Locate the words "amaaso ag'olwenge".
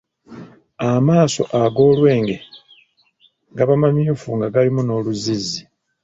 0.89-2.37